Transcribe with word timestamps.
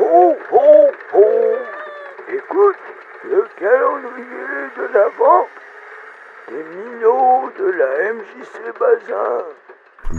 Ho, 0.00 0.32
ho, 0.52 0.90
ho 1.14 1.24
Écoute, 2.28 2.76
le 3.24 3.44
calendrier 3.58 4.70
de 4.76 4.94
l'Avent 4.94 5.46
des 6.48 6.62
minots 6.76 7.50
de 7.58 7.64
la 7.64 8.12
MJC 8.14 8.78
Bazin. 8.78 9.42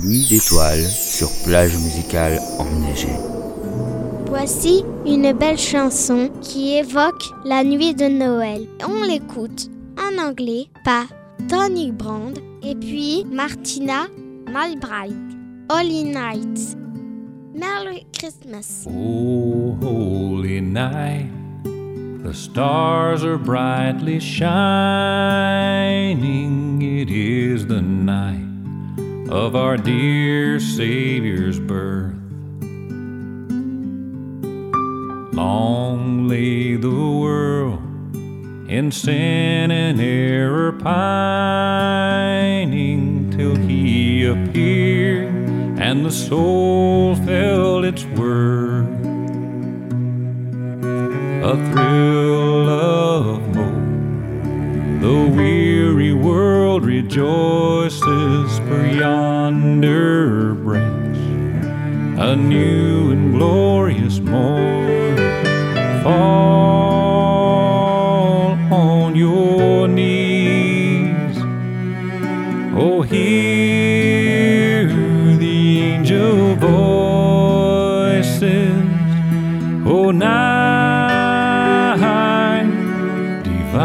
Nuit 0.00 0.28
d'étoiles 0.30 0.84
sur 0.84 1.28
plage 1.44 1.74
musicale 1.74 2.38
enneigée. 2.58 3.16
Voici 4.26 4.84
une 5.04 5.32
belle 5.32 5.58
chanson 5.58 6.30
qui 6.40 6.78
évoque 6.78 7.24
la 7.44 7.64
nuit 7.64 7.94
de 7.94 8.06
Noël. 8.06 8.66
On 8.88 9.02
l'écoute 9.02 9.70
en 9.98 10.22
anglais 10.22 10.68
par 10.84 11.06
Tony 11.48 11.90
Brand 11.90 12.38
et 12.62 12.76
puis 12.76 13.26
Martina 13.30 14.06
Malbright. 14.50 15.14
Holy 15.70 16.04
Night. 16.04 16.83
Merry 17.54 18.06
Christmas. 18.18 18.84
Oh, 18.90 19.78
holy 19.80 20.60
night, 20.60 21.30
the 21.62 22.34
stars 22.34 23.22
are 23.22 23.38
brightly 23.38 24.18
shining. 24.18 24.42
It 26.82 27.08
is 27.08 27.68
the 27.68 27.80
night 27.80 28.42
of 29.30 29.54
our 29.54 29.76
dear 29.76 30.58
Savior's 30.58 31.60
birth. 31.60 32.16
Long 35.32 36.26
lay 36.26 36.74
the 36.74 36.90
world 36.90 37.78
in 38.68 38.90
sin 38.90 39.70
and 39.70 40.00
error 40.00 40.72
pining 40.72 42.73
the 46.04 46.10
soul 46.10 47.16
felt 47.16 47.82
its 47.82 48.04
worth. 48.04 48.86
A 51.42 51.56
thrill 51.72 52.68
of 52.68 53.40
hope, 53.56 55.00
the 55.00 55.32
weary 55.34 56.12
world 56.12 56.84
rejoices, 56.84 58.58
for 58.58 58.86
yonder 58.86 60.52
breaks 60.54 61.18
a 62.20 62.36
new 62.36 63.10
and 63.12 63.32
glorious 63.32 63.73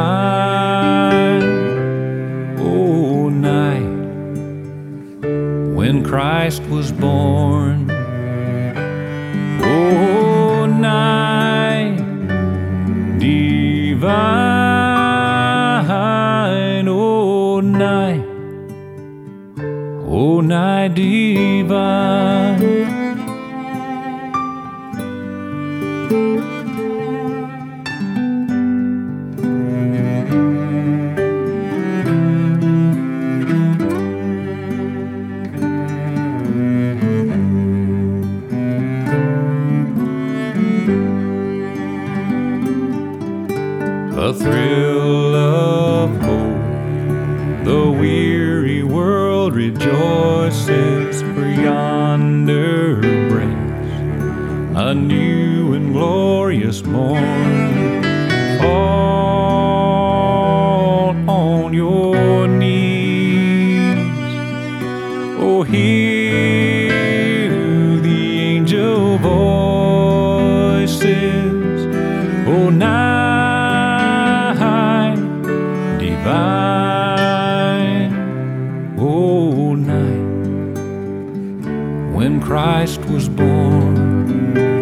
divine, 0.09 1.43
oh, 2.59 3.29
night. 3.29 3.85
When 5.75 6.03
Christ 6.03 6.63
was 6.63 6.91
born. 6.91 7.91
Oh, 9.61 10.65
night. 10.65 11.97
Divine, 13.19 14.07
oh, 16.87 17.59
night, 17.61 18.25
oh, 20.07 20.41
night 20.41 20.95
divine. 20.95 23.08
A 44.19 44.33
thrill 44.33 45.33
of 45.33 46.09
hope. 46.21 47.63
The 47.63 47.89
weary 47.89 48.83
world 48.83 49.55
rejoices, 49.55 51.21
for 51.21 51.47
yonder 51.47 52.97
breaks 53.29 53.93
a 54.77 54.93
new 54.93 55.73
and 55.73 55.93
glorious 55.93 56.83
morn. 56.83 58.03
Fall 58.59 59.55
on 61.29 61.73
your 61.73 62.45
knees, 62.45 63.95
oh, 65.39 65.63
hear 65.63 66.18
Christ 82.59 82.99
was 83.05 83.29
born. 83.29 84.78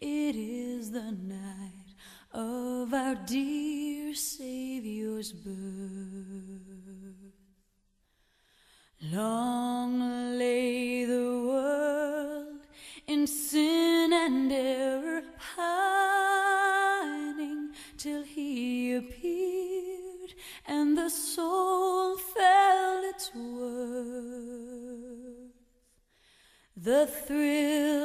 It 0.02 0.36
is 0.36 0.92
the 0.92 1.12
night 1.12 1.94
of 2.34 2.94
our 2.94 3.16
dear 3.16 4.14
Savior's 4.14 5.32
birth. 5.32 5.54
Long 9.02 10.38
lay 10.38 11.06
the 11.06 11.46
world 11.48 12.60
in 13.08 13.26
sin 13.28 14.12
and 14.14 14.52
error 14.52 15.24
pining 15.56 17.70
till 17.98 18.24
he 18.24 18.96
appeared 18.96 20.34
and 20.68 20.98
the 20.98 21.10
soul 21.10 21.45
The 26.86 27.08
thrill 27.08 28.05